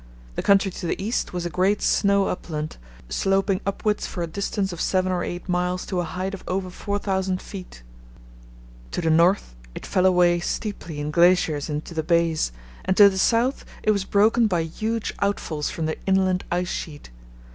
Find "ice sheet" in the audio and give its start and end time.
16.51-17.11